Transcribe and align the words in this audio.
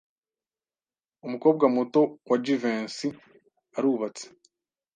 Umukobwa 1.25 1.65
muto 1.75 2.01
wa 2.29 2.37
Jivency 2.43 3.07
arubatse. 3.77 4.25